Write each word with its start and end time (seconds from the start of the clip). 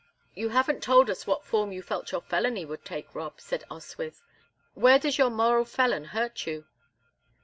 "You 0.33 0.49
haven't 0.49 0.81
told 0.81 1.11
us 1.11 1.27
what 1.27 1.45
form 1.45 1.71
you 1.71 1.83
felt 1.83 2.11
your 2.11 2.21
felony 2.21 2.65
would 2.65 2.83
take, 2.83 3.13
Rob," 3.13 3.39
said 3.39 3.63
Oswyth. 3.69 4.23
"Where 4.73 4.97
does 4.97 5.19
your 5.19 5.29
moral 5.29 5.63
felon 5.63 6.05
hurt 6.05 6.47
you?" 6.47 6.65